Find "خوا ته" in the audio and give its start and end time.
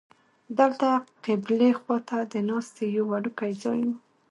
1.79-2.17